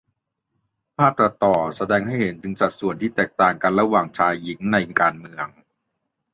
[0.97, 5.47] ภาพตัดต่อ แสดงให้เห็นถึงสัดส่วนที่แตกต่างกันระหว่างชายหญิงในการเมือง